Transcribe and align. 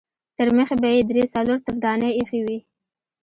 ترمخې 0.37 0.75
به 0.81 0.89
يې 0.95 1.01
درې 1.09 1.23
څلور 1.33 1.57
تفدانۍ 1.65 2.11
اېښې 2.15 2.39
وې. 2.45 2.59